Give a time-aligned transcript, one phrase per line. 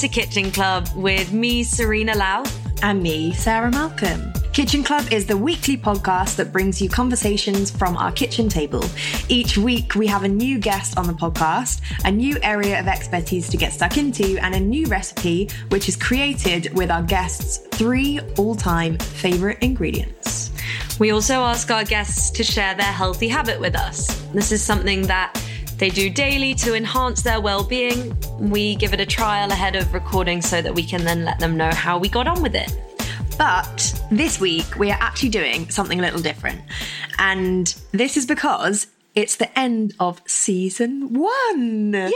[0.00, 2.42] To Kitchen Club with me, Serena Lau.
[2.82, 4.32] and me, Sarah Malcolm.
[4.54, 8.82] Kitchen Club is the weekly podcast that brings you conversations from our kitchen table.
[9.28, 13.50] Each week, we have a new guest on the podcast, a new area of expertise
[13.50, 18.20] to get stuck into, and a new recipe which is created with our guests' three
[18.38, 20.50] all time favourite ingredients.
[20.98, 24.06] We also ask our guests to share their healthy habit with us.
[24.32, 25.38] This is something that
[25.80, 28.14] they do daily to enhance their well being.
[28.38, 31.56] We give it a trial ahead of recording so that we can then let them
[31.56, 32.70] know how we got on with it.
[33.38, 36.60] But this week, we are actually doing something a little different.
[37.18, 41.92] And this is because it's the end of season one.
[41.92, 42.12] Yippee!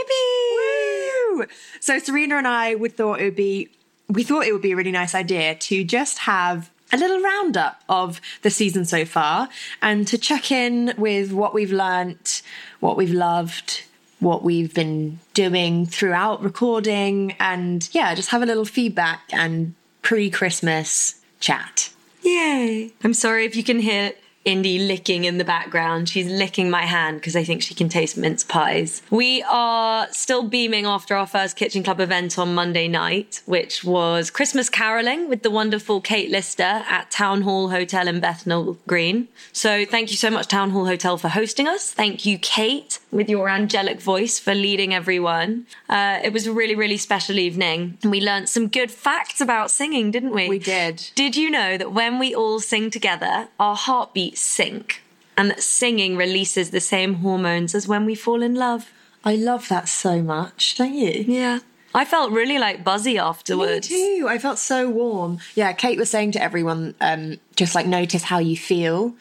[1.33, 1.45] Woo!
[1.79, 3.71] So Serena and I would thought it would be
[4.07, 7.83] we thought it would be a really nice idea to just have a little roundup
[7.89, 9.49] of the season so far
[9.81, 12.41] and to check in with what we've learnt,
[12.79, 13.83] what we've loved,
[14.19, 20.29] what we've been doing throughout recording, and yeah, just have a little feedback and pre
[20.29, 21.89] Christmas chat.
[22.23, 22.93] Yay!
[23.03, 24.13] I'm sorry if you can hear
[24.45, 26.07] Indy licking in the background.
[26.07, 29.01] She's licking my hand because I think she can taste mince pies.
[29.09, 34.29] We are still beaming after our first Kitchen Club event on Monday night, which was
[34.29, 39.27] Christmas caroling with the wonderful Kate Lister at Town Hall Hotel in Bethnal Green.
[39.51, 41.91] So thank you so much, Town Hall Hotel, for hosting us.
[41.91, 45.65] Thank you, Kate, with your angelic voice for leading everyone.
[45.87, 47.97] Uh, it was a really, really special evening.
[48.01, 50.49] And we learned some good facts about singing, didn't we?
[50.49, 51.09] We did.
[51.15, 55.01] Did you know that when we all sing together, our heartbeats sync?
[55.37, 58.91] And that singing releases the same hormones as when we fall in love?
[59.23, 61.25] I love that so much, don't you?
[61.27, 61.59] Yeah.
[61.93, 63.89] I felt really like buzzy afterwards.
[63.89, 64.27] Me too.
[64.27, 65.39] I felt so warm.
[65.55, 69.15] Yeah, Kate was saying to everyone, um, just like notice how you feel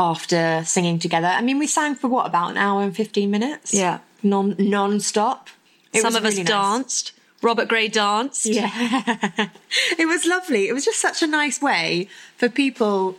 [0.00, 1.26] after singing together.
[1.26, 3.74] I mean, we sang for what about an hour and fifteen minutes?
[3.74, 3.98] Yeah.
[4.22, 5.50] non non-stop.
[5.92, 6.46] It Some of us nice.
[6.46, 7.12] danced.
[7.42, 8.46] Robert Gray danced.
[8.46, 8.70] Yeah,
[9.98, 10.68] it was lovely.
[10.68, 13.18] It was just such a nice way for people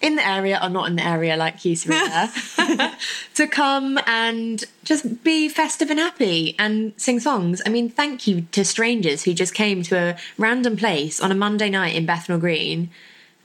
[0.00, 2.32] in the area or not in the area like you, Serena,
[3.34, 7.60] to come and just be festive and happy and sing songs.
[7.66, 11.34] I mean, thank you to strangers who just came to a random place on a
[11.34, 12.90] Monday night in Bethnal Green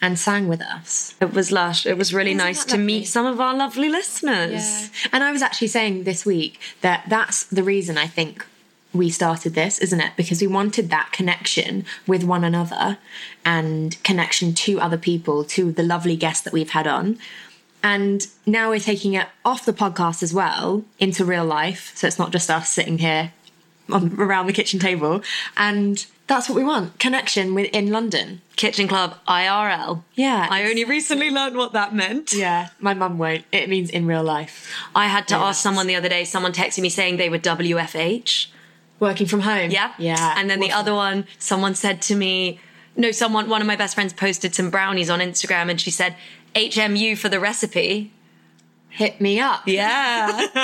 [0.01, 1.15] and sang with us.
[1.21, 1.85] It was lush.
[1.85, 4.91] It was really Isn't nice to meet some of our lovely listeners.
[5.11, 8.45] And I was actually saying this week that that's the reason I think
[8.93, 10.13] we started this, isn't it?
[10.15, 12.97] Because we wanted that connection with one another
[13.43, 17.17] and connection to other people, to the lovely guests that we've had on.
[17.83, 21.91] And now we're taking it off the podcast as well into real life.
[21.95, 23.33] So it's not just us sitting here
[23.91, 25.21] on, around the kitchen table.
[25.57, 28.41] And that's what we want connection within London.
[28.55, 30.03] Kitchen Club IRL.
[30.15, 30.47] Yeah.
[30.49, 32.33] I only recently learned what that meant.
[32.33, 33.45] Yeah, my mum won't.
[33.51, 34.73] It means in real life.
[34.95, 37.39] I had to Yeah, ask someone the other day, someone texted me saying they were
[37.39, 38.47] WFH.
[38.99, 39.71] Working from home.
[39.71, 39.93] Yeah.
[39.99, 40.35] Yeah.
[40.37, 42.59] And then the other one, someone said to me,
[42.95, 46.15] no, someone, one of my best friends posted some brownies on Instagram and she said,
[46.55, 48.13] HMU for the recipe.
[48.95, 49.67] Hit me up.
[49.67, 50.47] Yeah.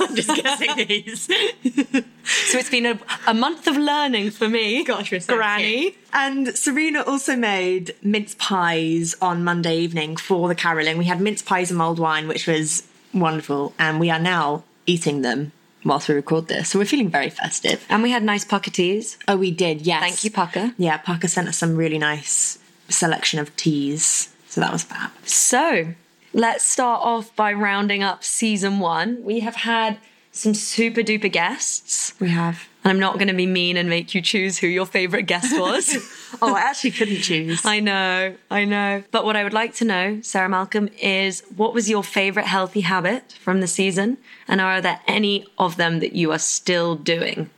[0.00, 1.22] I'm just guessing these.
[1.24, 4.84] so it's been a, a month of learning for me.
[4.84, 5.90] Gosh, we're so Granny.
[5.90, 5.94] cute.
[6.14, 10.96] And Serena also made mince pies on Monday evening for the caroling.
[10.96, 13.74] We had mince pies and mulled wine, which was wonderful.
[13.78, 15.52] And we are now eating them
[15.84, 16.70] whilst we record this.
[16.70, 17.84] So we're feeling very festive.
[17.90, 19.18] And we had nice Pukka teas.
[19.28, 20.00] Oh, we did, yes.
[20.00, 20.74] Thank you, Pukka.
[20.78, 22.58] Yeah, Pukka sent us some really nice
[22.88, 24.32] selection of teas.
[24.48, 25.10] So that was fab.
[25.26, 25.94] So
[26.34, 29.22] let's start off by rounding up season one.
[29.22, 29.98] We have had
[30.32, 32.12] some super duper guests.
[32.18, 32.68] We have.
[32.82, 35.52] And I'm not going to be mean and make you choose who your favourite guest
[35.58, 35.96] was.
[36.42, 37.64] Oh, I actually couldn't choose.
[37.64, 39.04] I know, I know.
[39.12, 42.80] But what I would like to know, Sarah Malcolm, is what was your favourite healthy
[42.80, 44.18] habit from the season?
[44.48, 47.48] And are there any of them that you are still doing?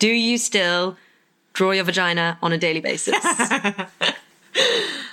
[0.00, 0.96] Do you still
[1.52, 3.14] draw your vagina on a daily basis?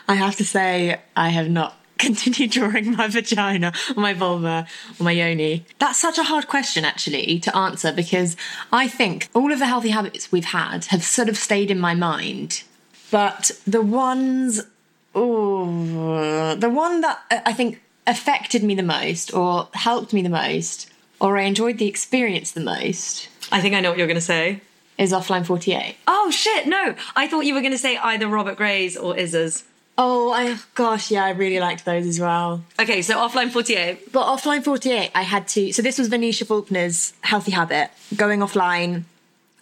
[0.07, 4.67] I have to say, I have not continued drawing my vagina or my vulva
[4.99, 5.65] or my yoni.
[5.79, 8.35] That's such a hard question, actually, to answer because
[8.71, 11.95] I think all of the healthy habits we've had have sort of stayed in my
[11.95, 12.63] mind.
[13.11, 14.61] But the ones,
[15.13, 20.29] oh, the one that uh, I think affected me the most or helped me the
[20.29, 20.89] most
[21.21, 24.21] or I enjoyed the experience the most I think I know what you're going to
[24.21, 24.61] say.
[24.97, 25.95] is offline 48.
[26.07, 26.95] Oh shit, no.
[27.15, 29.63] I thought you were going to say either Robert Gray's or Izza's.
[29.97, 32.63] Oh, I gosh, yeah, I really liked those as well.
[32.79, 34.11] Okay, so offline 48.
[34.11, 35.71] But offline 48, I had to.
[35.71, 39.03] So this was Venetia Falconer's healthy habit, going offline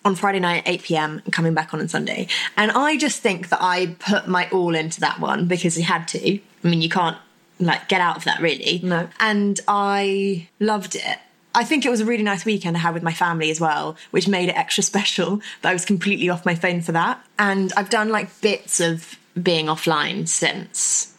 [0.06, 2.28] on Friday night, at 8 pm, and coming back on on Sunday.
[2.56, 6.08] And I just think that I put my all into that one because I had
[6.10, 6.40] to.
[6.64, 7.18] I mean, you can't
[7.60, 8.80] like get out of that really.
[8.84, 9.08] No.
[9.20, 11.18] And I loved it.
[11.54, 13.98] I think it was a really nice weekend I had with my family as well,
[14.12, 17.24] which made it extra special that I was completely off my phone for that.
[17.38, 21.16] And I've done like bits of being offline since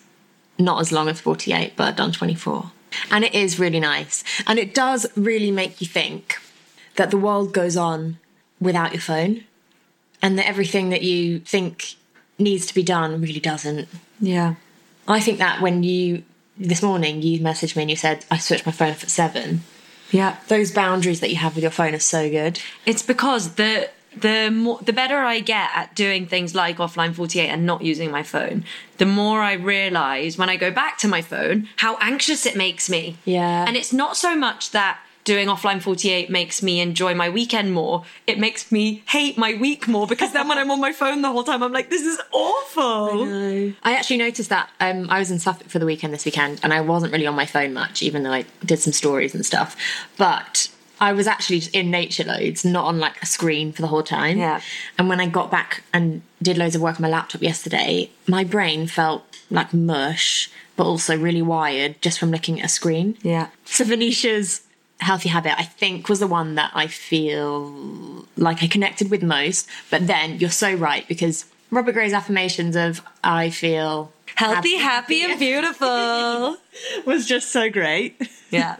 [0.58, 2.70] not as long as 48, but I've done 24.
[3.10, 4.22] And it is really nice.
[4.46, 6.36] And it does really make you think
[6.96, 8.18] that the world goes on
[8.60, 9.44] without your phone
[10.20, 11.94] and that everything that you think
[12.38, 13.88] needs to be done really doesn't.
[14.20, 14.54] Yeah.
[15.08, 16.22] I think that when you,
[16.56, 19.62] this morning, you messaged me and you said, I switched my phone off at seven.
[20.10, 20.36] Yeah.
[20.48, 22.60] Those boundaries that you have with your phone are so good.
[22.86, 27.48] It's because the the more the better I get at doing things like offline 48
[27.48, 28.64] and not using my phone,
[28.98, 32.88] the more I realize when I go back to my phone how anxious it makes
[32.90, 33.16] me.
[33.24, 33.64] Yeah.
[33.66, 38.04] And it's not so much that doing offline 48 makes me enjoy my weekend more.
[38.26, 41.30] It makes me hate my week more because then when I'm on my phone the
[41.30, 43.22] whole time I'm like this is awful.
[43.82, 46.72] I actually noticed that um, I was in Suffolk for the weekend this weekend and
[46.72, 49.76] I wasn't really on my phone much, even though I did some stories and stuff.
[50.16, 50.68] But
[51.02, 54.04] I was actually just in nature loads, not on like a screen for the whole
[54.04, 54.38] time.
[54.38, 54.60] Yeah.
[54.96, 58.44] And when I got back and did loads of work on my laptop yesterday, my
[58.44, 63.18] brain felt like mush, but also really wired just from looking at a screen.
[63.20, 63.48] Yeah.
[63.64, 64.62] So Venetia's
[65.00, 69.68] healthy habit, I think, was the one that I feel like I connected with most.
[69.90, 75.38] But then you're so right because Robert Gray's affirmations of "I feel Healthy, happy and
[75.38, 76.56] beautiful.
[77.06, 78.20] was just so great.
[78.52, 78.76] Yeah.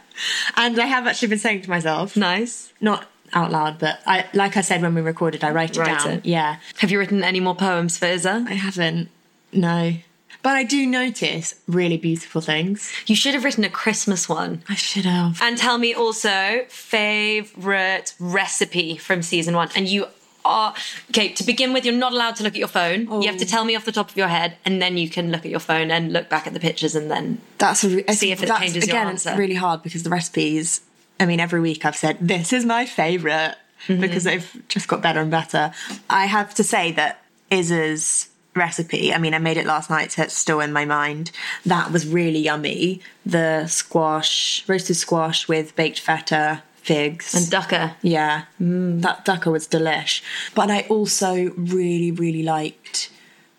[0.56, 2.72] And I have actually been saying to myself, Nice.
[2.80, 5.98] not out loud, but I, like I said when we recorded, I write it Write
[6.04, 6.12] down.
[6.19, 6.26] it.
[6.26, 8.46] Yeah, Have you written any more poems for Izza?
[8.46, 9.08] I haven't.
[9.52, 9.94] No,
[10.42, 12.92] but I do notice really beautiful things.
[13.06, 14.62] You should have written a Christmas one.
[14.69, 15.40] I should have.
[15.42, 19.69] And tell me also favorite recipe from season one.
[19.76, 20.06] And you
[20.44, 20.74] are
[21.10, 21.28] okay.
[21.30, 23.02] To begin with, you're not allowed to look at your phone.
[23.22, 25.30] You have to tell me off the top of your head, and then you can
[25.30, 28.04] look at your phone and look back at the pictures, and then That's a re-
[28.14, 29.30] See if it that's, changes your again, answer.
[29.30, 30.80] It's really hard because the recipes.
[31.20, 33.56] I mean, every week I've said this is my favorite
[33.88, 34.00] Mm-hmm.
[34.00, 35.72] because they've just got better and better.
[36.08, 39.12] I have to say that Izza's recipe.
[39.12, 41.32] I mean, I made it last night, so it's still in my mind.
[41.67, 43.00] That was really yummy.
[43.26, 47.94] The squash, roasted squash with baked feta, figs, and dukkah.
[48.03, 49.01] yeah, mm.
[49.03, 50.22] that dukkah was delish.
[50.55, 53.10] But I also really, really liked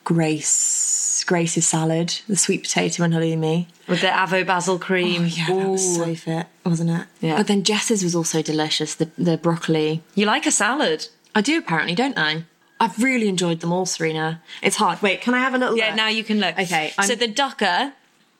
[0.03, 3.67] Grace Grace's salad, the sweet potato and halloumi.
[3.87, 5.23] with the avo basil cream.
[5.23, 7.07] Oh yeah, that was so fit, wasn't it?
[7.21, 7.37] Yeah.
[7.37, 8.95] But then Jess's was also delicious.
[8.95, 10.03] The the broccoli.
[10.15, 11.07] You like a salad?
[11.35, 12.43] I do apparently, don't I?
[12.79, 14.41] I've really enjoyed them all, Serena.
[14.61, 15.01] It's hard.
[15.01, 15.77] Wait, can I have a little?
[15.77, 15.95] Yeah, look?
[15.95, 16.59] now you can look.
[16.59, 17.93] Okay, I'm- So the dukkah,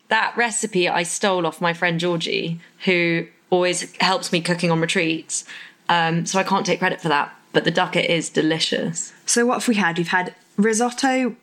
[0.10, 5.45] that recipe I stole off my friend Georgie, who always helps me cooking on retreats.
[5.88, 7.33] Um, so I can't take credit for that.
[7.51, 9.13] But the dukkah is delicious.
[9.27, 10.00] So what have we had?
[10.00, 11.36] We've had risotto,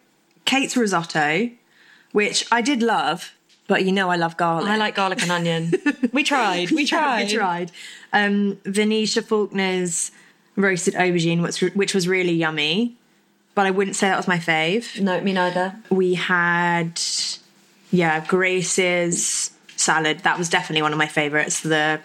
[0.45, 1.51] Kate's risotto,
[2.11, 3.33] which I did love,
[3.69, 4.69] but you know I love garlic.
[4.69, 5.73] I like garlic and onion.
[6.13, 6.73] we tried.
[6.73, 7.29] We tried.
[7.29, 7.71] we tried.
[8.13, 10.11] Um, Venetia Falconer's
[10.57, 12.97] roasted aubergine, which, which was really yummy,
[13.55, 15.01] but I wouldn't say that was my fave.
[15.01, 15.77] No, me neither.
[15.91, 17.01] We had,
[17.93, 19.50] yeah, Grace's
[19.81, 20.21] salad.
[20.21, 21.61] That was definitely one of my favorites.
[21.61, 22.01] The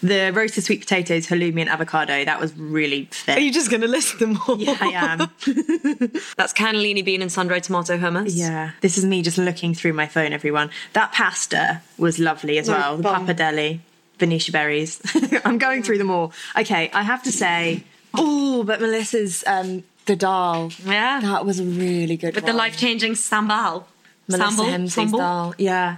[0.00, 2.24] the roasted sweet potatoes, halloumi, and avocado.
[2.24, 3.36] That was really fit.
[3.36, 4.58] Are you just going to list them all?
[4.58, 5.18] yeah, I am.
[6.36, 8.30] That's cannellini bean and sun-dried tomato hummus.
[8.34, 10.70] Yeah, this is me just looking through my phone, everyone.
[10.92, 13.26] That pasta was lovely as well, the bomb.
[13.26, 13.80] pappardelle.
[14.18, 15.00] Venetia berries.
[15.44, 16.32] I'm going through them all.
[16.58, 20.72] Okay, I have to say, oh, but Melissa's um, the dal.
[20.84, 21.20] Yeah.
[21.20, 22.34] that was a really good.
[22.34, 23.84] With the life changing sambal.
[24.26, 24.68] Melissa Sambal?
[24.68, 25.18] Hemsley's Sambal?
[25.18, 25.54] dal.
[25.56, 25.96] Yeah,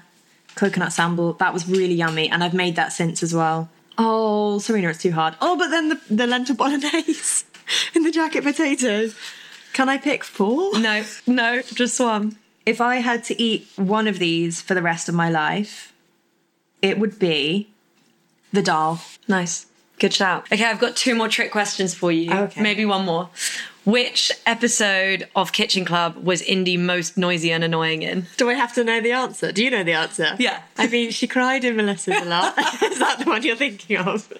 [0.61, 1.39] coconut sambal.
[1.39, 3.71] That was really yummy, and I've made that since as well.
[3.97, 5.35] Oh, Serena, it's too hard.
[5.41, 7.45] Oh, but then the, the lentil bolognese
[7.95, 9.17] and the jacket potatoes.
[9.73, 10.79] Can I pick four?
[10.79, 12.37] No, no, just one.
[12.67, 15.95] If I had to eat one of these for the rest of my life,
[16.83, 17.71] it would be
[18.53, 19.01] the dal.
[19.29, 19.67] Nice.
[19.99, 20.51] Good shout.
[20.53, 22.33] Okay, I've got two more trick questions for you.
[22.33, 22.61] Okay.
[22.61, 23.31] Maybe one more.
[23.85, 28.27] Which episode of Kitchen Club was Indy most noisy and annoying in?
[28.37, 29.53] Do I have to know the answer?
[29.53, 30.37] Do you know the answer?
[30.39, 30.63] Yeah.
[30.77, 32.59] I mean, she cried in Melissa's a lot.
[32.83, 34.31] Is that the one you're thinking of?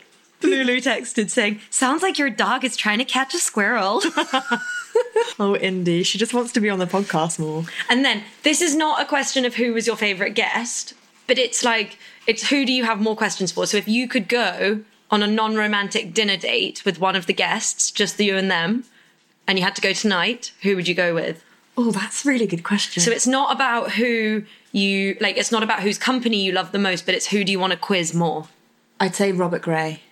[0.43, 4.03] Lulu texted saying, Sounds like your dog is trying to catch a squirrel.
[5.39, 6.03] Oh, Indy.
[6.03, 7.65] She just wants to be on the podcast more.
[7.89, 10.93] and then this is not a question of who was your favourite guest,
[11.27, 13.67] but it's like, it's who do you have more questions for?
[13.67, 14.81] So if you could go
[15.11, 18.51] on a non romantic dinner date with one of the guests, just the you and
[18.51, 18.85] them,
[19.51, 21.45] and you had to go tonight, who would you go with?
[21.77, 23.03] Oh, that's a really good question.
[23.03, 25.37] So it's not about who you like.
[25.37, 27.73] It's not about whose company you love the most, but it's who do you want
[27.73, 28.47] to quiz more.
[29.01, 30.03] I'd say Robert Gray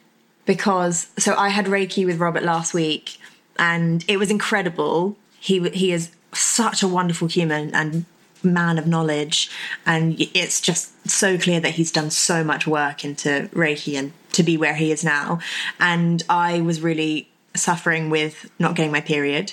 [0.44, 3.18] because so I had Reiki with Robert last week
[3.60, 5.16] and it was incredible.
[5.38, 8.06] He he is such a wonderful human and
[8.42, 9.50] man of knowledge
[9.86, 14.42] and it's just so clear that he's done so much work into Reiki and to
[14.42, 15.38] be where he is now.
[15.78, 19.52] And I was really suffering with not getting my period.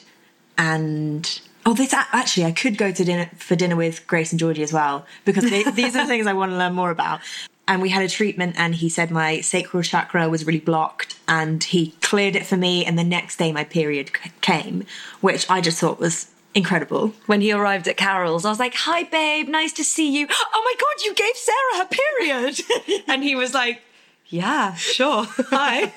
[0.58, 4.62] And oh this actually i could go to dinner for dinner with grace and georgie
[4.62, 7.20] as well because they, these are things i want to learn more about.
[7.68, 11.64] And we had a treatment and he said my sacral chakra was really blocked and
[11.64, 14.86] he cleared it for me and the next day my period came
[15.22, 17.14] which i just thought was incredible.
[17.26, 20.62] When he arrived at Carol's, I was like, "Hi, babe, nice to see you." Oh
[20.64, 23.82] my god, you gave Sarah her period, and he was like,
[24.28, 25.92] "Yeah, sure, hi."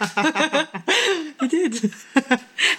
[1.40, 1.92] you did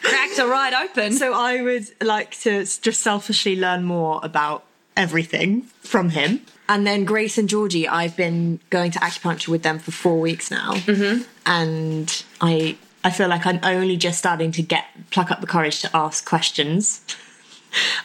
[0.02, 1.14] Cracked her right open.
[1.14, 4.64] so i would like to just selfishly learn more about
[4.96, 9.80] everything from him and then grace and georgie i've been going to acupuncture with them
[9.80, 11.24] for four weeks now mm-hmm.
[11.46, 15.82] and i i feel like i'm only just starting to get pluck up the courage
[15.82, 17.02] to ask questions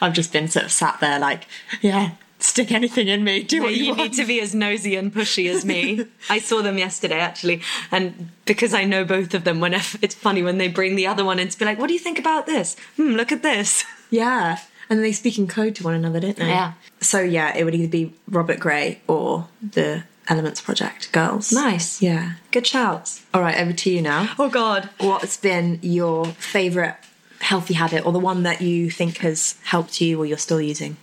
[0.01, 1.47] i've just been sort of sat there like
[1.81, 2.11] yeah
[2.45, 5.49] stick anything in me do what you, you need to be as nosy and pushy
[5.49, 6.05] as me.
[6.29, 7.61] I saw them yesterday actually,
[7.91, 11.25] and because I know both of them, whenever it's funny when they bring the other
[11.25, 12.75] one in to be like, "What do you think about this?
[12.95, 16.47] Hmm, look at this." yeah and they speak in code to one another don't they
[16.47, 16.73] Yeah.
[17.01, 22.03] so yeah it would either be robert gray or the elements project girls Nice.
[22.03, 23.25] yeah Good shouts.
[23.33, 24.89] all right over to you now Oh God.
[24.99, 26.95] what's been your favorite
[27.41, 30.97] healthy habit or the one that you think has helped you or you're still using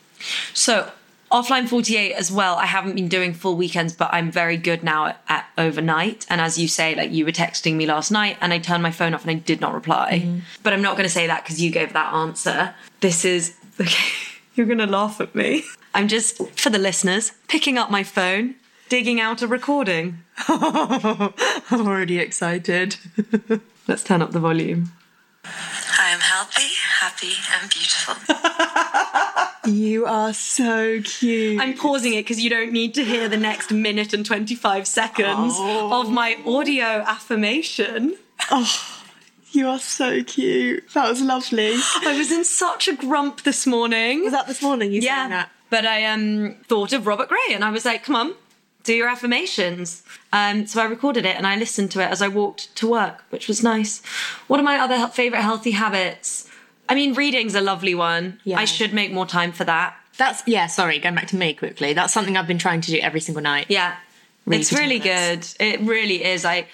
[0.54, 0.88] So
[1.32, 2.56] offline 48 as well.
[2.56, 6.26] I haven't been doing full weekends, but I'm very good now at, at overnight.
[6.28, 8.90] And as you say, like you were texting me last night and I turned my
[8.90, 10.22] phone off and I did not reply.
[10.24, 10.38] Mm-hmm.
[10.62, 12.74] But I'm not going to say that because you gave that answer.
[13.00, 14.12] This is, okay,
[14.54, 15.64] you're going to laugh at me.
[15.94, 18.54] I'm just, for the listeners, picking up my phone,
[18.88, 20.18] digging out a recording.
[20.48, 22.96] i'm already excited
[23.88, 24.92] Let's turn up the volume.
[25.44, 26.20] I am
[27.22, 28.16] healthy, happy, and beautiful.
[29.72, 33.70] you are so cute I'm pausing it because you don't need to hear the next
[33.70, 38.16] minute and 25 seconds of my audio affirmation.
[38.50, 39.04] Oh.
[39.52, 41.74] you are so cute that was lovely
[42.04, 44.24] I was in such a grump this morning.
[44.24, 45.28] was that this morning you saying yeah.
[45.28, 48.34] that But I um thought of Robert Gray and I was like, come on,
[48.82, 50.02] do your affirmations.
[50.32, 53.22] Um, so I recorded it and I listened to it as I walked to work,
[53.30, 54.02] which was nice.
[54.48, 56.48] What are my other favorite healthy habits?
[56.92, 58.38] I mean, reading's a lovely one.
[58.44, 58.58] Yeah.
[58.58, 59.96] I should make more time for that.
[60.18, 62.98] that's yeah sorry going back to me quickly that's something i've been trying to do
[63.08, 63.96] every single night Yeah.
[64.46, 65.46] It's really good.
[65.60, 66.44] It really is.
[66.44, 66.66] I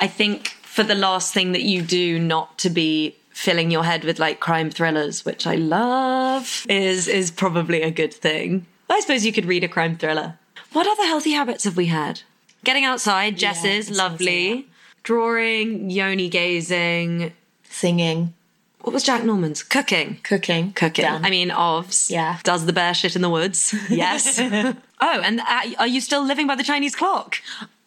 [0.00, 4.02] I think for the last thing that you do not to be filling your head
[4.04, 8.66] with like crime thrillers, which I love, is is probably a good thing.
[8.90, 10.38] I suppose you could read a crime thriller.
[10.72, 12.22] What other healthy habits have we had?
[12.64, 14.68] Getting outside, Jess's, I was gonna say lovely.
[15.04, 17.32] Drawing, yoni gazing.
[17.62, 18.34] singing
[18.82, 19.62] What was Jack Norman's?
[19.62, 20.18] Cooking.
[20.22, 21.04] cooking Cooking.
[21.04, 21.24] Done.
[21.24, 22.10] I mean, ovs.
[22.10, 22.38] Yeah.
[22.44, 23.74] Does the bear shit in the woods?
[23.90, 24.38] Yes.
[25.00, 27.36] oh, and uh, are you still living by the Chinese clock?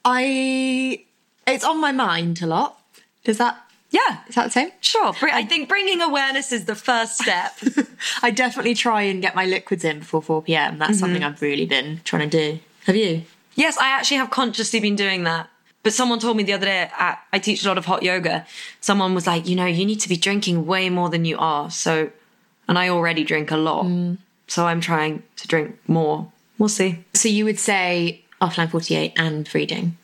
[0.04, 1.00] i
[1.46, 2.80] it's on my mind a lot
[3.24, 3.56] is that
[3.92, 4.18] Yeah.
[4.28, 5.14] is that the same Sure.
[5.14, 7.54] Br- I think bringing awareness is the first step.
[8.24, 10.80] I definitely try and get my liquids in before 4 p.m.
[10.80, 12.60] That's something I've really been trying to do.
[12.88, 13.24] Have you?
[13.56, 15.50] yes, I actually have consciously been doing that.
[15.84, 18.46] But someone told me the other day, at, I teach a lot of hot yoga.
[18.82, 21.72] Someone was like, you know, you need to be drinking way more than you are.
[21.72, 22.12] So,
[22.68, 23.86] and I already drink a lot.
[23.86, 24.18] Mm.
[24.48, 26.32] So I'm trying to drink more.
[26.58, 27.04] We'll see.
[27.14, 29.98] So you would say offline 48 and reading.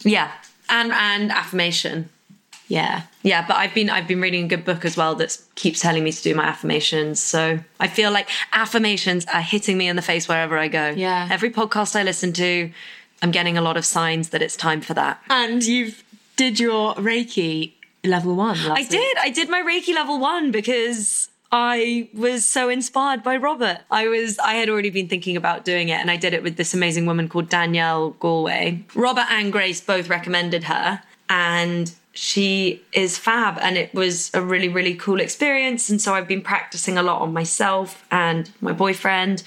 [0.00, 0.30] Yeah.
[0.70, 2.08] And and affirmation.
[2.68, 3.02] Yeah.
[3.22, 6.04] Yeah, but I've been I've been reading a good book as well that keeps telling
[6.04, 7.20] me to do my affirmations.
[7.20, 10.90] So I feel like affirmations are hitting me in the face wherever I go.
[10.90, 11.28] Yeah.
[11.30, 12.70] Every podcast I listen to,
[13.22, 15.20] I'm getting a lot of signs that it's time for that.
[15.28, 16.02] And you've
[16.36, 17.72] did your Reiki
[18.04, 18.56] level one.
[18.64, 19.16] Last I did.
[19.18, 23.78] I did my Reiki level one because I was so inspired by Robert.
[23.90, 26.56] I was I had already been thinking about doing it and I did it with
[26.56, 28.84] this amazing woman called Danielle Galway.
[28.94, 34.68] Robert and Grace both recommended her and she is fab and it was a really
[34.68, 39.42] really cool experience and so I've been practicing a lot on myself and my boyfriend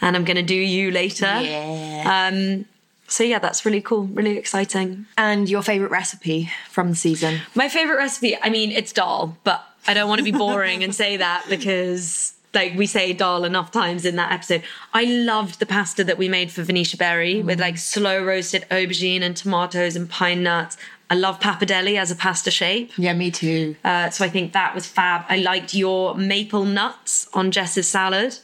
[0.00, 1.40] and I'm going to do you later.
[1.40, 2.30] Yeah.
[2.32, 2.64] Um
[3.10, 5.06] so yeah, that's really cool, really exciting.
[5.18, 7.40] And your favorite recipe from the season?
[7.54, 10.94] My favorite recipe, I mean, it's dal, but I don't want to be boring and
[10.94, 14.62] say that because like we say dal enough times in that episode.
[14.92, 19.22] I loved the pasta that we made for Venetia Berry with like slow roasted aubergine
[19.22, 20.76] and tomatoes and pine nuts.
[21.10, 22.92] I love pappardelle as a pasta shape.
[22.96, 23.76] Yeah, me too.
[23.84, 25.24] Uh, so I think that was fab.
[25.28, 28.38] I liked your maple nuts on Jess's salad.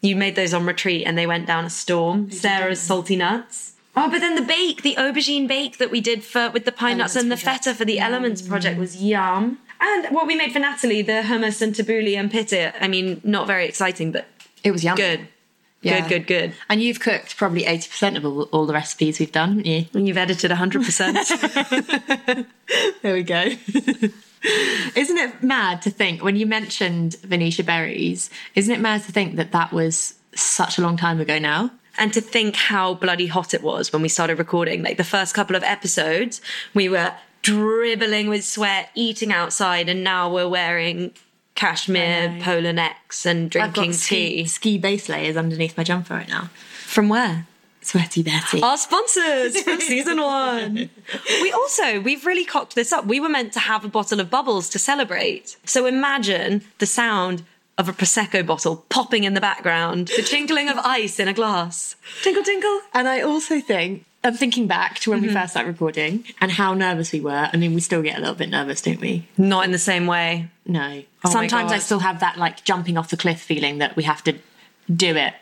[0.00, 2.30] You made those on retreat and they went down a storm.
[2.30, 3.73] Sarah's salty nuts.
[3.96, 6.96] Oh, but then the bake, the aubergine bake that we did for with the pine
[6.96, 8.48] oh, nuts and the feta for the Elements mm.
[8.48, 9.58] project was yum.
[9.80, 12.72] And what we made for Natalie, the hummus and tabbouleh and pita.
[12.82, 14.26] I mean, not very exciting, but
[14.62, 15.00] It was yummy.
[15.00, 15.28] good.
[15.82, 16.00] Yeah.
[16.00, 16.54] Good, good, good.
[16.70, 19.84] And you've cooked probably 80% of all, all the recipes we've done, haven't you?
[19.92, 22.46] And you've edited 100%.
[23.02, 23.42] There we go.
[24.96, 29.36] isn't it mad to think, when you mentioned Venetia Berries, isn't it mad to think
[29.36, 31.70] that that was such a long time ago now?
[31.98, 34.82] And to think how bloody hot it was when we started recording.
[34.82, 36.40] Like the first couple of episodes,
[36.72, 41.12] we were dribbling with sweat, eating outside, and now we're wearing
[41.54, 44.44] cashmere polar necks and drinking ski, tea.
[44.46, 46.50] ski base layers underneath my jumper right now.
[46.86, 47.46] From where?
[47.80, 48.62] Sweaty Betty.
[48.62, 50.88] Our sponsors from season one.
[51.42, 53.04] We also, we've really cocked this up.
[53.04, 55.56] We were meant to have a bottle of bubbles to celebrate.
[55.64, 57.44] So imagine the sound
[57.76, 61.96] of a Prosecco bottle popping in the background, the tinkling of ice in a glass.
[62.22, 62.80] Tinkle, tinkle.
[62.92, 65.36] And I also think, I'm thinking back to when we mm-hmm.
[65.36, 67.50] first started recording and how nervous we were.
[67.52, 69.26] I mean, we still get a little bit nervous, don't we?
[69.36, 70.48] Not in the same way.
[70.66, 71.02] No.
[71.24, 74.22] Oh Sometimes I still have that like jumping off the cliff feeling that we have
[74.24, 74.38] to
[74.94, 75.34] do it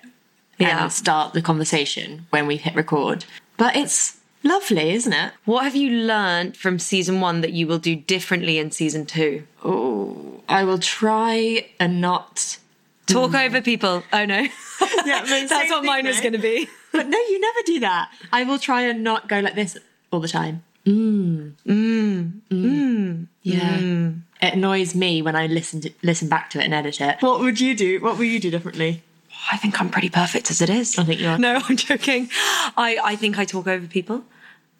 [0.58, 0.82] Yeah.
[0.82, 3.24] and start the conversation when we hit record.
[3.56, 5.32] But it's lovely, isn't it?
[5.44, 9.44] What have you learned from season one that you will do differently in season two?
[9.64, 12.58] Oh, I will try and not.
[13.06, 14.02] Talk over people.
[14.12, 14.46] Oh no.
[15.04, 16.68] Yeah, That's what mine was going to be.
[16.92, 18.10] But no, you never do that.
[18.32, 19.76] I will try and not go like this
[20.10, 20.62] all the time.
[20.86, 21.52] Mm.
[21.66, 22.32] Mm.
[22.50, 23.26] Mm.
[23.42, 24.10] Yeah.
[24.42, 27.16] It annoys me when I listen to listen back to it and edit it.
[27.20, 28.00] What would you do?
[28.00, 29.02] What will you do differently?
[29.50, 30.98] I think I'm pretty perfect as it is.
[30.98, 31.38] I think you are.
[31.38, 32.28] No, I'm joking.
[32.76, 34.22] I, I think I talk over people.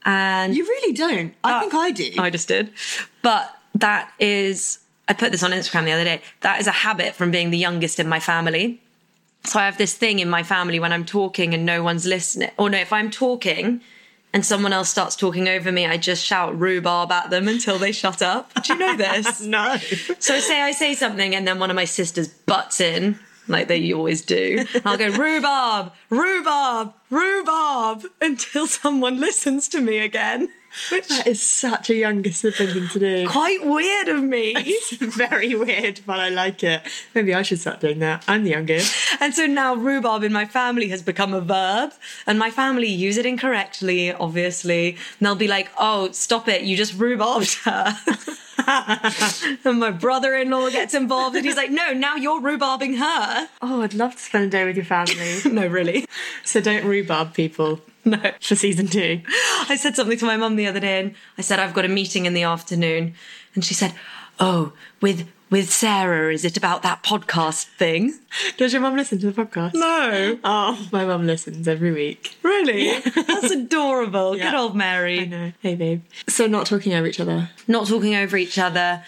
[0.04, 1.34] And You really don't.
[1.44, 2.10] I Uh, think I do.
[2.18, 2.72] I just did.
[3.22, 6.22] But that is, I put this on Instagram the other day.
[6.40, 8.80] That is a habit from being the youngest in my family.
[9.44, 12.50] So I have this thing in my family when I'm talking and no one's listening.
[12.56, 13.80] Or no, if I'm talking
[14.32, 17.92] and someone else starts talking over me, I just shout rhubarb at them until they
[17.92, 18.52] shut up.
[18.62, 19.40] Do you know this?
[19.58, 19.76] no.
[20.20, 23.92] So say I say something and then one of my sisters butts in, like they
[23.92, 24.64] always do.
[24.84, 30.48] I'll go rhubarb, rhubarb, rhubarb until someone listens to me again.
[30.90, 33.28] Which That is such a younger sibling thing to do.
[33.28, 34.54] quite weird of me.
[34.56, 36.80] It's very weird, but I like it.
[37.14, 38.24] Maybe I should start doing that.
[38.26, 38.94] I'm the youngest.
[39.20, 41.92] And so now rhubarb in my family has become a verb,
[42.26, 44.92] and my family use it incorrectly, obviously.
[44.92, 47.94] And they'll be like, oh, stop it, you just rhubarbed her.
[49.64, 53.48] and my brother in law gets involved, and he's like, no, now you're rhubarbing her.
[53.60, 55.40] Oh, I'd love to spend a day with your family.
[55.52, 56.06] No, really.
[56.44, 58.18] so don't rhubarb people No.
[58.40, 59.20] for season two.
[59.68, 61.88] I said something to my mum the other day, and I said, I've got a
[61.88, 63.14] meeting in the afternoon.
[63.54, 63.94] And she said,
[64.40, 65.28] oh, with.
[65.52, 68.18] With Sarah, is it about that podcast thing?
[68.56, 69.74] Does your mum listen to the podcast?
[69.74, 70.38] No.
[70.42, 72.36] Oh, my mum listens every week.
[72.42, 72.98] Really?
[73.14, 74.34] That's adorable.
[74.34, 74.50] Yeah.
[74.50, 75.20] Good old Mary.
[75.20, 75.52] I know.
[75.60, 76.02] Hey, babe.
[76.26, 77.50] So not talking over each other.
[77.68, 79.04] not talking over each other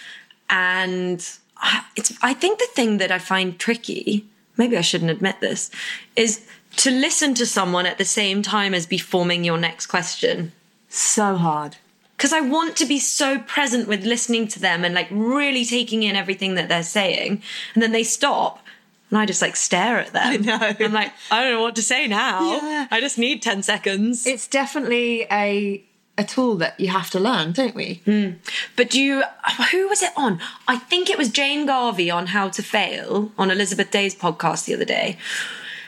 [0.51, 1.27] and
[1.57, 4.27] I- it's i think the thing that i find tricky
[4.59, 5.71] maybe i shouldn't admit this
[6.17, 10.53] is to listen to someone at the same time as be forming your next question
[10.91, 11.77] So hard.
[12.25, 16.03] Because i want to be so present with listening to them and like really taking
[16.03, 17.43] in everything that they're saying
[17.75, 18.61] and then they stop
[19.11, 20.23] and I just like stare at them.
[20.27, 20.59] I know.
[20.87, 22.57] I'm like, I don't know what to say now.
[22.57, 22.89] Yeah.
[22.91, 24.27] I just need 10 seconds.
[24.27, 25.85] It's definitely a
[26.19, 28.01] a tool that you have to learn, don't we?
[28.07, 28.31] Hmm.
[28.75, 29.23] But do you,
[29.71, 30.41] who was it on?
[30.67, 34.75] I think it was Jane Garvey on How to Fail on Elizabeth Day's podcast the
[34.75, 35.19] other day.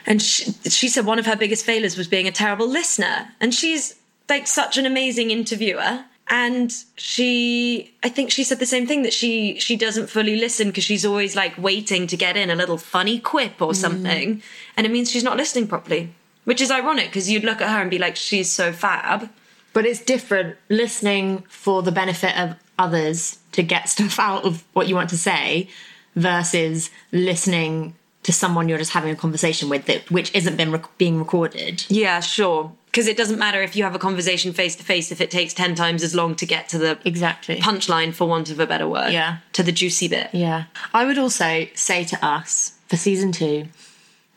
[0.05, 3.29] And she, she said one of her biggest failures was being a terrible listener.
[3.39, 3.95] And she's
[4.29, 6.05] like such an amazing interviewer.
[6.29, 10.67] And she, I think she said the same thing that she she doesn't fully listen
[10.67, 13.75] because she's always like waiting to get in a little funny quip or mm.
[13.75, 14.41] something,
[14.75, 16.13] and it means she's not listening properly.
[16.43, 19.29] Which is ironic because you'd look at her and be like, she's so fab.
[19.73, 24.87] But it's different listening for the benefit of others to get stuff out of what
[24.87, 25.69] you want to say
[26.15, 30.97] versus listening to someone you're just having a conversation with that which isn't been rec-
[30.97, 31.85] being recorded.
[31.87, 32.73] Yeah, sure.
[32.97, 35.53] Because it doesn't matter if you have a conversation face to face if it takes
[35.53, 37.57] 10 times as long to get to the Exactly.
[37.57, 39.11] punchline, for want of a better word.
[39.13, 39.37] Yeah.
[39.53, 40.31] To the juicy bit.
[40.33, 40.63] Yeah.
[40.95, 43.67] I would also say to us for season two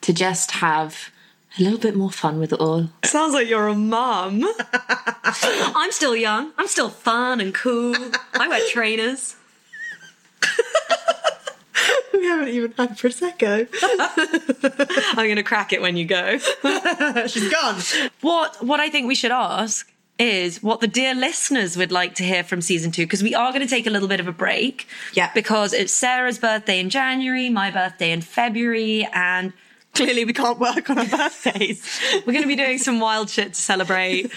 [0.03, 1.09] to just have
[1.59, 2.91] a little bit more fun with it all.
[3.03, 4.45] Sounds like you're a mum.
[5.25, 6.53] I'm still young.
[6.59, 7.97] I'm still fun and cool.
[8.35, 9.37] I wear trainers.
[12.21, 13.67] We haven't even had Prosecco.
[15.19, 16.37] I'm going to crack it when you go.
[17.27, 17.81] She's gone.
[18.21, 22.25] What what I think we should ask is what the dear listeners would like to
[22.25, 24.33] hear from season two because we are going to take a little bit of a
[24.33, 24.87] break.
[25.15, 25.31] Yeah.
[25.35, 29.55] Because it's Sarah's birthday in January, my birthday in February, and
[29.95, 32.01] Clearly, we can't work on our birthdays.
[32.27, 34.31] we're going to be doing some wild shit to celebrate.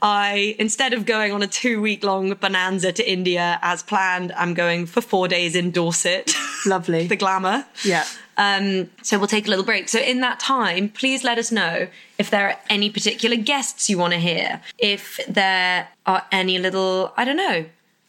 [0.00, 4.54] I instead of going on a two week long bonanza to India as planned, I'm
[4.54, 6.34] going for four days in Dorset.
[6.66, 7.06] Lovely.
[7.06, 7.66] the glamour.
[7.84, 8.04] Yeah.
[8.36, 9.88] Um, so we'll take a little break.
[9.88, 13.98] So in that time, please let us know if there are any particular guests you
[13.98, 14.60] want to hear.
[14.78, 17.64] If there are any little, I don't know,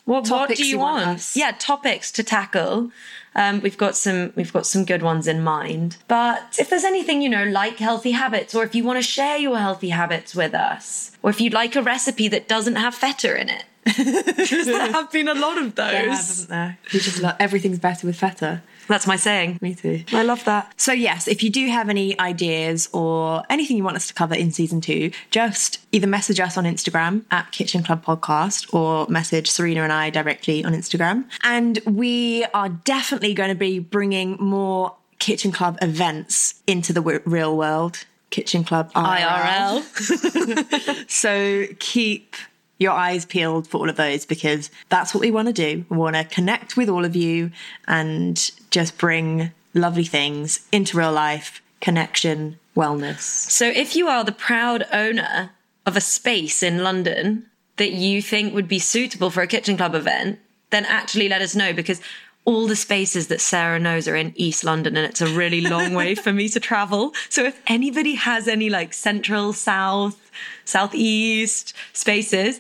[0.06, 1.32] what, what do you, you want want?
[1.36, 2.92] Yeah, topics to tackle.
[3.36, 5.98] Um, we've got some we've got some good ones in mind.
[6.08, 9.38] But if there's anything you know like healthy habits, or if you want to share
[9.38, 13.40] your healthy habits with us, or if you'd like a recipe that doesn't have feta
[13.40, 15.92] in it, because there have been a lot of those.
[15.92, 16.78] There haven't there?
[16.94, 18.62] We just love everything's better with feta.
[18.90, 19.60] That's my saying.
[19.62, 20.04] Me too.
[20.12, 20.74] I love that.
[20.78, 24.36] So, yes, if you do have any ideas or anything you want us to cover
[24.36, 29.50] in season two, just either message us on Instagram at Kitchen Club Podcast or message
[29.50, 31.26] Serena and I directly on Instagram.
[31.44, 37.22] And we are definitely going to be bringing more Kitchen Club events into the w-
[37.26, 38.06] real world.
[38.32, 39.82] Kitchen Club IRL.
[39.82, 41.06] IRL.
[41.10, 42.36] So keep
[42.78, 45.86] your eyes peeled for all of those because that's what we want to do.
[45.90, 47.52] We want to connect with all of you
[47.88, 53.20] and just bring lovely things into real life, connection, wellness.
[53.20, 55.52] So, if you are the proud owner
[55.86, 57.46] of a space in London
[57.78, 61.56] that you think would be suitable for a kitchen club event, then actually let us
[61.56, 62.02] know because
[62.46, 65.94] all the spaces that Sarah knows are in East London and it's a really long
[65.94, 67.14] way for me to travel.
[67.30, 70.32] So, if anybody has any like central, south,
[70.66, 72.60] southeast spaces,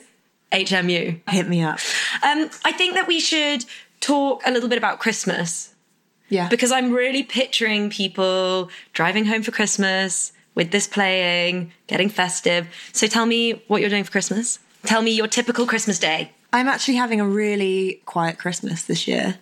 [0.52, 1.19] HMU.
[1.30, 1.80] Hit me up.
[2.24, 3.65] Um, I think that we should
[4.00, 5.68] talk a little bit about Christmas
[6.30, 6.48] Yeah.
[6.50, 12.68] because I'm really picturing people driving home for Christmas with this playing, getting festive.
[12.94, 14.60] So tell me what you're doing for Christmas.
[14.86, 16.32] Tell me your typical Christmas day.
[16.52, 19.38] I'm actually having a really quiet Christmas this year.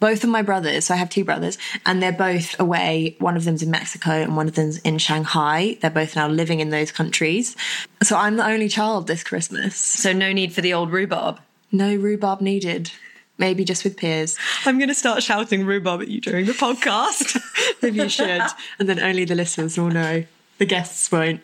[0.00, 3.16] Both of my brothers, so I have two brothers, and they're both away.
[3.18, 5.76] One of them's in Mexico and one of them's in Shanghai.
[5.80, 7.56] They're both now living in those countries.
[8.02, 9.76] So I'm the only child this Christmas.
[9.76, 11.40] So no need for the old rhubarb.
[11.72, 12.92] No rhubarb needed.
[13.38, 14.36] Maybe just with peers.
[14.66, 17.40] I'm going to start shouting rhubarb at you during the podcast.
[17.82, 18.42] Maybe you should.
[18.78, 20.24] and then only the listeners will know.
[20.58, 21.40] The guests won't.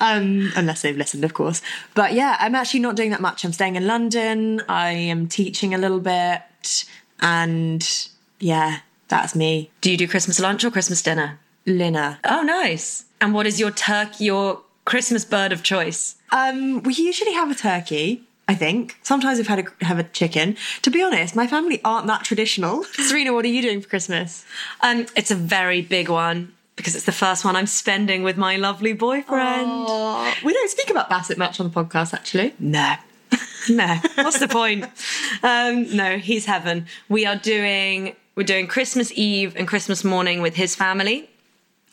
[0.00, 1.60] Um, unless they've listened, of course.
[1.94, 3.44] But yeah, I'm actually not doing that much.
[3.44, 4.62] I'm staying in London.
[4.66, 6.40] I am teaching a little bit.
[7.20, 7.86] And
[8.40, 9.70] yeah, that's me.
[9.82, 11.38] do you do Christmas lunch or Christmas dinner?
[11.66, 12.18] Lina.
[12.24, 13.04] Oh, nice.
[13.20, 16.16] And what is your turkey, your Christmas bird of choice?
[16.30, 18.22] Um, we usually have a turkey.
[18.48, 20.56] I think sometimes we've had a have a chicken.
[20.82, 22.84] To be honest, my family aren't that traditional.
[22.92, 24.44] Serena, what are you doing for Christmas?
[24.82, 28.56] Um, it's a very big one because it's the first one I'm spending with my
[28.56, 29.86] lovely boyfriend.
[30.44, 32.54] we don't speak about Bassett much on the podcast, actually.
[32.58, 32.94] No.
[33.68, 33.96] no.
[34.16, 34.84] What's the point?
[35.42, 36.86] Um, no, he's heaven.
[37.08, 41.30] We are doing we're doing Christmas Eve and Christmas morning with his family.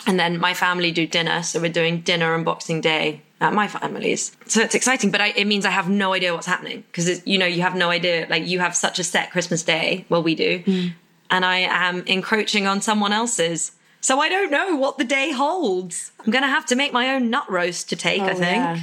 [0.06, 1.42] And then my family do dinner.
[1.42, 4.36] So we're doing dinner and Boxing Day at my family's.
[4.48, 7.38] So it's exciting, but I, it means I have no idea what's happening because, you
[7.38, 8.26] know, you have no idea.
[8.30, 10.06] Like you have such a set Christmas day.
[10.10, 10.60] Well, we do.
[10.64, 10.94] Mm.
[11.30, 13.72] And I am encroaching on someone else's.
[14.02, 16.12] So I don't know what the day holds.
[16.20, 18.56] I'm going to have to make my own nut roast to take, I Oh, think.
[18.58, 18.80] yeah.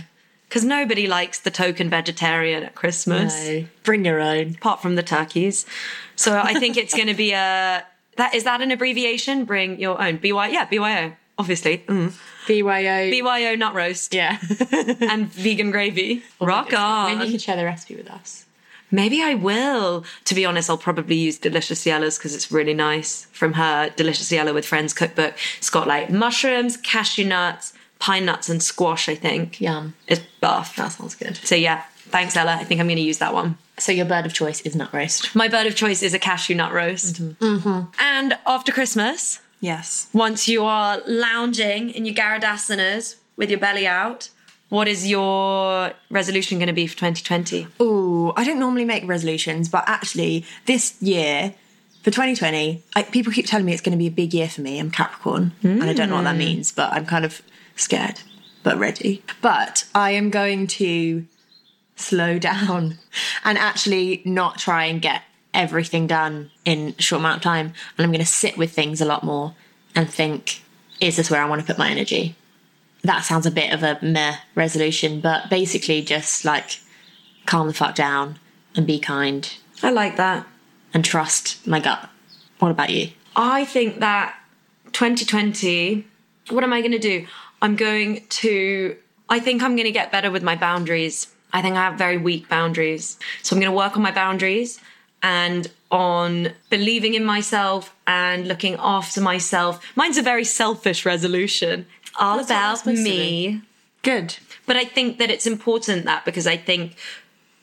[0.48, 3.64] Because nobody likes the token vegetarian at Christmas, No.
[3.84, 4.56] Bring your own.
[4.56, 5.64] apart from the turkeys.
[6.16, 7.84] So I think it's going to be a
[8.16, 9.44] that is that an abbreviation?
[9.44, 10.48] Bring your own BY.
[10.48, 11.12] Yeah, BYO.
[11.40, 12.12] Obviously, mm.
[12.46, 13.10] BYO.
[13.10, 14.38] BYO nut roast yeah.
[15.00, 16.22] and vegan gravy.
[16.38, 17.16] Rock on.
[17.16, 18.44] Maybe you could share the recipe with us.
[18.90, 20.04] Maybe I will.
[20.26, 24.30] To be honest, I'll probably use Deliciously Ella's because it's really nice from her Delicious
[24.30, 25.34] Yella with Friends cookbook.
[25.56, 29.62] It's got like mushrooms, cashew nuts, pine nuts and squash, I think.
[29.62, 29.94] Yum.
[30.08, 30.76] It's buff.
[30.76, 31.38] That sounds good.
[31.38, 32.52] So yeah, thanks Ella.
[32.52, 33.56] I think I'm going to use that one.
[33.78, 35.34] So your bird of choice is nut roast.
[35.34, 37.22] My bird of choice is a cashew nut roast.
[37.40, 40.08] And after Christmas, Yes.
[40.12, 44.30] once you are lounging in your Garadasanas with your belly out,
[44.70, 47.66] what is your resolution going to be for 2020?
[47.80, 51.54] Oh, I don't normally make resolutions, but actually, this year
[52.02, 54.60] for 2020, I, people keep telling me it's going to be a big year for
[54.60, 54.78] me.
[54.78, 56.38] I'm Capricorn, and I don't know what that hmm.
[56.38, 57.42] means, but I'm kind of
[57.76, 58.20] scared,
[58.62, 59.22] but ready.
[59.42, 61.26] But I am going to
[61.96, 62.98] slow down
[63.44, 67.66] and actually not try and get everything done in a short amount of time.
[67.96, 69.54] And I'm going to sit with things a lot more
[69.94, 70.62] and think,
[71.00, 72.36] is this where I want to put my energy?
[73.02, 76.80] That sounds a bit of a meh resolution, but basically just like
[77.46, 78.38] calm the fuck down
[78.76, 80.46] and be kind I like that.
[80.92, 82.08] and trust my gut.
[82.58, 83.10] What about you?
[83.34, 84.38] I think that
[84.92, 86.06] 2020,
[86.50, 87.26] what am I going to do?
[87.62, 88.96] I'm going to,
[89.28, 91.26] I think I'm going to get better with my boundaries.
[91.52, 93.18] I think I have very weak boundaries.
[93.42, 94.78] So I'm going to work on my boundaries
[95.22, 99.84] and on believing in myself and looking after myself.
[99.96, 101.86] Mine's a very selfish resolution.
[102.02, 103.62] It's all That's about me.
[104.02, 104.36] Good.
[104.66, 106.96] But I think that it's important that because I think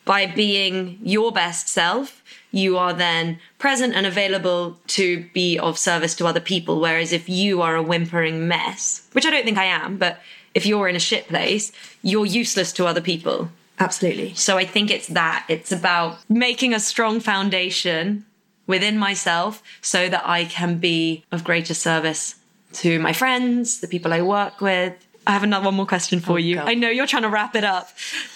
[0.06, 6.16] by being your best self, you are then present and available to be of service
[6.16, 6.80] to other people.
[6.80, 10.22] Whereas if you are a whimpering mess, which I don't think I am, but
[10.54, 13.50] if you're in a shit place, you're useless to other people.
[13.80, 14.34] Absolutely.
[14.34, 15.46] So I think it's that.
[15.48, 18.26] It's about making a strong foundation
[18.66, 22.36] within myself so that I can be of greater service
[22.74, 24.94] to my friends, the people I work with.
[25.26, 26.56] I have another one more question for oh, you.
[26.56, 26.70] God.
[26.70, 27.90] I know you're trying to wrap it up.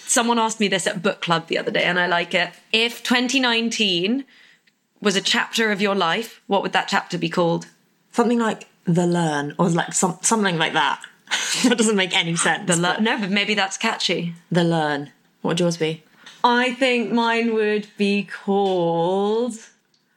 [0.06, 2.50] Someone asked me this at book club the other day and I like it.
[2.72, 4.24] If 2019
[5.00, 7.66] was a chapter of your life, what would that chapter be called?
[8.12, 11.00] Something like the learn or like some, something like that.
[11.64, 12.66] that doesn't make any sense.
[12.74, 14.34] The but no, but maybe that's catchy.
[14.50, 15.10] the learn.
[15.42, 16.02] What would yours be?
[16.44, 19.54] I think mine would be called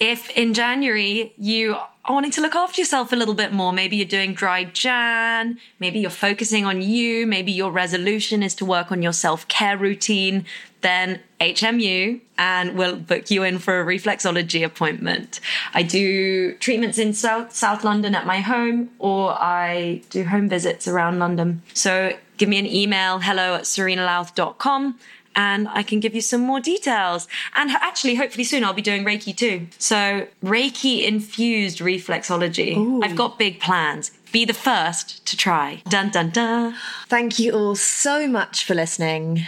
[0.00, 3.96] If in January you are wanting to look after yourself a little bit more, maybe
[3.96, 8.90] you're doing dry Jan, maybe you're focusing on you, maybe your resolution is to work
[8.90, 10.46] on your self care routine,
[10.80, 15.38] then HMU and we'll book you in for a reflexology appointment.
[15.74, 20.88] I do treatments in South, South London at my home or I do home visits
[20.88, 21.60] around London.
[21.74, 24.98] So give me an email, hello at serenalouth.com
[25.36, 27.28] and I can give you some more details.
[27.54, 29.68] And actually, hopefully soon I'll be doing Reiki too.
[29.78, 33.02] So Reiki infused reflexology.
[33.04, 34.10] I've got big plans.
[34.32, 35.82] Be the first to try.
[35.88, 36.74] Dun dun dun.
[37.08, 39.42] Thank you all so much for listening.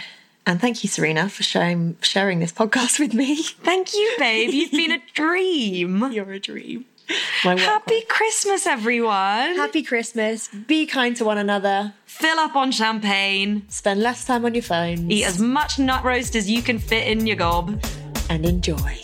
[0.45, 3.41] And thank you, Serena, for sharing, sharing this podcast with me.
[3.43, 4.49] Thank you, babe.
[4.49, 6.11] You've been a dream.
[6.11, 6.85] You're a dream.
[7.09, 9.55] Happy Christmas, everyone.
[9.55, 10.47] Happy Christmas.
[10.47, 11.93] Be kind to one another.
[12.05, 13.65] Fill up on champagne.
[13.69, 15.11] Spend less time on your phones.
[15.11, 17.83] Eat as much nut roast as you can fit in your gob.
[18.29, 18.99] and enjoy.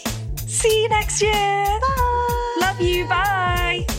[0.47, 1.33] See you next year.
[1.33, 2.57] Bye.
[2.61, 3.05] Love you.
[3.05, 3.98] Bye.